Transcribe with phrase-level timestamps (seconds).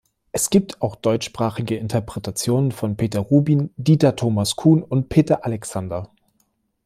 [0.31, 6.09] Es gibt auch deutschsprachige Interpretationen von Peter Rubin, Dieter Thomas Kuhn und Peter Alexander.